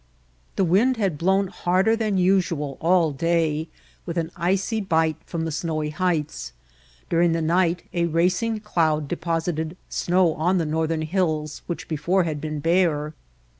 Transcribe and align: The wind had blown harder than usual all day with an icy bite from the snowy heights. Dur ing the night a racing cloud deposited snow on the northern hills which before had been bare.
The 0.55 0.63
wind 0.63 0.97
had 0.97 1.15
blown 1.19 1.45
harder 1.45 1.95
than 1.95 2.17
usual 2.17 2.75
all 2.81 3.11
day 3.11 3.67
with 4.07 4.17
an 4.17 4.31
icy 4.35 4.81
bite 4.81 5.17
from 5.27 5.45
the 5.45 5.51
snowy 5.51 5.91
heights. 5.91 6.53
Dur 7.11 7.21
ing 7.21 7.33
the 7.33 7.39
night 7.43 7.83
a 7.93 8.05
racing 8.07 8.61
cloud 8.61 9.07
deposited 9.07 9.77
snow 9.89 10.33
on 10.33 10.57
the 10.57 10.65
northern 10.65 11.03
hills 11.03 11.61
which 11.67 11.87
before 11.87 12.23
had 12.23 12.41
been 12.41 12.59
bare. 12.59 13.13